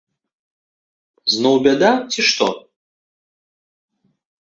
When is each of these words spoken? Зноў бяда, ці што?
Зноў 1.35 1.55
бяда, 1.69 1.91
ці 2.15 2.21
што? 2.33 2.47